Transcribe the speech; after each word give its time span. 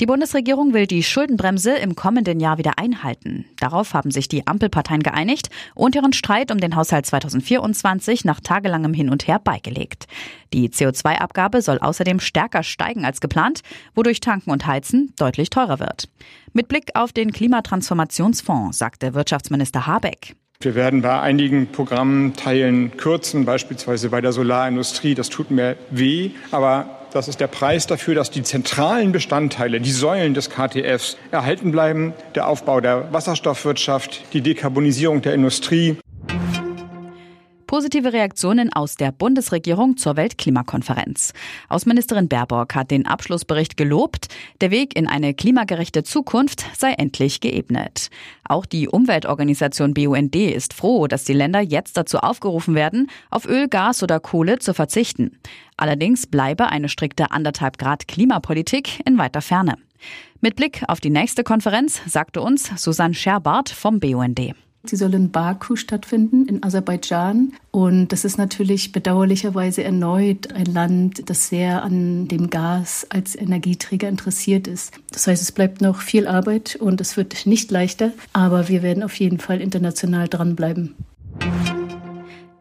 Die 0.00 0.06
Bundesregierung 0.06 0.72
will 0.72 0.86
die 0.86 1.02
Schuldenbremse 1.02 1.76
im 1.76 1.94
kommenden 1.94 2.40
Jahr 2.40 2.56
wieder 2.56 2.78
einhalten. 2.78 3.44
Darauf 3.58 3.92
haben 3.92 4.10
sich 4.10 4.28
die 4.28 4.46
Ampelparteien 4.46 5.02
geeinigt 5.02 5.50
und 5.74 5.94
ihren 5.94 6.14
Streit 6.14 6.50
um 6.50 6.56
den 6.56 6.74
Haushalt 6.74 7.04
2024 7.04 8.24
nach 8.24 8.40
tagelangem 8.40 8.94
Hin 8.94 9.10
und 9.10 9.28
Her 9.28 9.38
beigelegt. 9.38 10.06
Die 10.54 10.70
CO2-Abgabe 10.70 11.60
soll 11.60 11.78
außerdem 11.80 12.18
stärker 12.18 12.62
steigen 12.62 13.04
als 13.04 13.20
geplant, 13.20 13.60
wodurch 13.94 14.20
Tanken 14.20 14.52
und 14.52 14.66
Heizen 14.66 15.12
deutlich 15.18 15.50
teurer 15.50 15.80
wird. 15.80 16.08
Mit 16.54 16.68
Blick 16.68 16.92
auf 16.94 17.12
den 17.12 17.30
Klimatransformationsfonds 17.30 18.78
sagte 18.78 19.12
Wirtschaftsminister 19.12 19.86
Habeck. 19.86 20.34
Wir 20.62 20.74
werden 20.74 21.02
bei 21.02 21.20
einigen 21.20 21.66
Programmteilen 21.66 22.96
kürzen, 22.96 23.44
beispielsweise 23.44 24.08
bei 24.08 24.22
der 24.22 24.32
Solarindustrie. 24.32 25.14
Das 25.14 25.28
tut 25.28 25.50
mir 25.50 25.76
weh, 25.90 26.30
aber 26.52 26.99
das 27.12 27.28
ist 27.28 27.40
der 27.40 27.46
Preis 27.46 27.86
dafür, 27.86 28.14
dass 28.14 28.30
die 28.30 28.42
zentralen 28.42 29.12
Bestandteile, 29.12 29.80
die 29.80 29.90
Säulen 29.90 30.34
des 30.34 30.50
KTFs 30.50 31.16
erhalten 31.30 31.72
bleiben. 31.72 32.12
Der 32.34 32.48
Aufbau 32.48 32.80
der 32.80 33.12
Wasserstoffwirtschaft, 33.12 34.22
die 34.32 34.40
Dekarbonisierung 34.40 35.22
der 35.22 35.34
Industrie. 35.34 35.96
Positive 37.70 38.12
Reaktionen 38.12 38.72
aus 38.72 38.96
der 38.96 39.12
Bundesregierung 39.12 39.96
zur 39.96 40.16
Weltklimakonferenz. 40.16 41.32
Außenministerin 41.68 42.26
Baerbock 42.26 42.74
hat 42.74 42.90
den 42.90 43.06
Abschlussbericht 43.06 43.76
gelobt. 43.76 44.26
Der 44.60 44.72
Weg 44.72 44.96
in 44.96 45.06
eine 45.06 45.34
klimagerechte 45.34 46.02
Zukunft 46.02 46.64
sei 46.76 46.94
endlich 46.94 47.38
geebnet. 47.38 48.10
Auch 48.42 48.66
die 48.66 48.88
Umweltorganisation 48.88 49.94
BUND 49.94 50.34
ist 50.34 50.74
froh, 50.74 51.06
dass 51.06 51.22
die 51.22 51.32
Länder 51.32 51.60
jetzt 51.60 51.96
dazu 51.96 52.18
aufgerufen 52.18 52.74
werden, 52.74 53.08
auf 53.30 53.46
Öl, 53.46 53.68
Gas 53.68 54.02
oder 54.02 54.18
Kohle 54.18 54.58
zu 54.58 54.74
verzichten. 54.74 55.38
Allerdings 55.76 56.26
bleibe 56.26 56.70
eine 56.70 56.88
strikte 56.88 57.30
anderthalb 57.30 57.78
Grad 57.78 58.08
Klimapolitik 58.08 59.00
in 59.06 59.16
weiter 59.16 59.42
Ferne. 59.42 59.76
Mit 60.40 60.56
Blick 60.56 60.82
auf 60.88 60.98
die 60.98 61.10
nächste 61.10 61.44
Konferenz 61.44 62.00
sagte 62.08 62.40
uns 62.40 62.68
Susanne 62.82 63.14
Scherbart 63.14 63.68
vom 63.68 64.00
BUND. 64.00 64.56
Sie 64.84 64.96
soll 64.96 65.12
in 65.14 65.30
Baku 65.30 65.76
stattfinden, 65.76 66.46
in 66.46 66.62
Aserbaidschan. 66.62 67.52
Und 67.70 68.08
das 68.08 68.24
ist 68.24 68.38
natürlich 68.38 68.92
bedauerlicherweise 68.92 69.84
erneut 69.84 70.52
ein 70.52 70.66
Land, 70.66 71.28
das 71.28 71.48
sehr 71.48 71.82
an 71.82 72.28
dem 72.28 72.48
Gas 72.50 73.06
als 73.10 73.36
Energieträger 73.36 74.08
interessiert 74.08 74.66
ist. 74.66 74.94
Das 75.12 75.26
heißt, 75.26 75.42
es 75.42 75.52
bleibt 75.52 75.80
noch 75.80 76.00
viel 76.00 76.26
Arbeit 76.26 76.76
und 76.76 77.00
es 77.00 77.16
wird 77.16 77.46
nicht 77.46 77.70
leichter, 77.70 78.12
aber 78.32 78.68
wir 78.68 78.82
werden 78.82 79.02
auf 79.02 79.14
jeden 79.16 79.38
Fall 79.38 79.60
international 79.60 80.28
dranbleiben. 80.28 80.94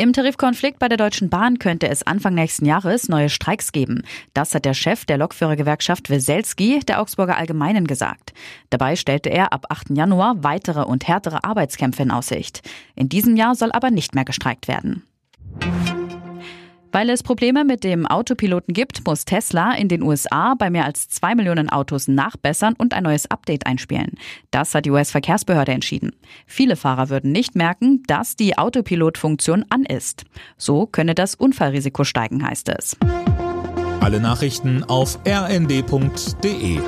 Im 0.00 0.12
Tarifkonflikt 0.12 0.78
bei 0.78 0.86
der 0.86 0.96
Deutschen 0.96 1.28
Bahn 1.28 1.58
könnte 1.58 1.88
es 1.88 2.06
Anfang 2.06 2.32
nächsten 2.32 2.64
Jahres 2.64 3.08
neue 3.08 3.28
Streiks 3.28 3.72
geben. 3.72 4.04
Das 4.32 4.54
hat 4.54 4.64
der 4.64 4.72
Chef 4.72 5.04
der 5.04 5.18
Lokführergewerkschaft 5.18 6.08
Weselski 6.08 6.78
der 6.86 7.00
Augsburger 7.00 7.36
Allgemeinen 7.36 7.84
gesagt. 7.84 8.32
Dabei 8.70 8.94
stellte 8.94 9.28
er 9.28 9.52
ab 9.52 9.66
8. 9.70 9.90
Januar 9.90 10.44
weitere 10.44 10.82
und 10.82 11.08
härtere 11.08 11.42
Arbeitskämpfe 11.42 12.04
in 12.04 12.12
Aussicht. 12.12 12.62
In 12.94 13.08
diesem 13.08 13.34
Jahr 13.34 13.56
soll 13.56 13.72
aber 13.72 13.90
nicht 13.90 14.14
mehr 14.14 14.24
gestreikt 14.24 14.68
werden. 14.68 15.02
Weil 16.92 17.10
es 17.10 17.22
Probleme 17.22 17.64
mit 17.64 17.84
dem 17.84 18.06
Autopiloten 18.06 18.72
gibt, 18.72 19.06
muss 19.06 19.24
Tesla 19.24 19.74
in 19.74 19.88
den 19.88 20.02
USA 20.02 20.54
bei 20.54 20.70
mehr 20.70 20.84
als 20.84 21.08
zwei 21.08 21.34
Millionen 21.34 21.68
Autos 21.68 22.08
nachbessern 22.08 22.74
und 22.78 22.94
ein 22.94 23.02
neues 23.02 23.30
Update 23.30 23.66
einspielen. 23.66 24.12
Das 24.50 24.74
hat 24.74 24.86
die 24.86 24.90
US-Verkehrsbehörde 24.90 25.72
entschieden. 25.72 26.12
Viele 26.46 26.76
Fahrer 26.76 27.10
würden 27.10 27.32
nicht 27.32 27.54
merken, 27.54 28.02
dass 28.06 28.36
die 28.36 28.56
Autopilot-Funktion 28.56 29.64
an 29.68 29.84
ist. 29.84 30.24
So 30.56 30.86
könne 30.86 31.14
das 31.14 31.34
Unfallrisiko 31.34 32.04
steigen, 32.04 32.44
heißt 32.46 32.70
es. 32.70 32.96
Alle 34.00 34.20
Nachrichten 34.20 34.84
auf 34.84 35.18
rnd.de 35.26 36.78